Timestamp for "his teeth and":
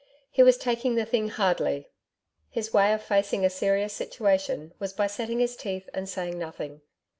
5.37-6.09